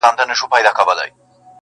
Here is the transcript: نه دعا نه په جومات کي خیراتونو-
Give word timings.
نه 0.03 0.09
دعا 0.17 0.23
نه 0.29 0.33
په 0.33 0.37
جومات 0.39 0.65
کي 0.65 0.73
خیراتونو- 0.77 1.43